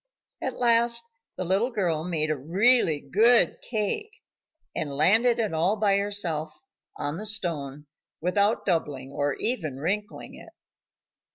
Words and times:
At 0.41 0.57
last 0.57 1.05
the 1.37 1.43
little 1.43 1.69
girl 1.69 2.03
made 2.03 2.31
a 2.31 2.35
really 2.35 2.99
good 2.99 3.61
cake 3.61 4.09
and 4.75 4.95
landed 4.97 5.37
it 5.37 5.53
all 5.53 5.75
by 5.75 5.97
herself 5.97 6.57
on 6.97 7.17
the 7.17 7.25
stone, 7.27 7.85
without 8.19 8.65
doubling, 8.65 9.11
or 9.11 9.35
even 9.35 9.75
wrinkling, 9.77 10.33
it. 10.33 10.53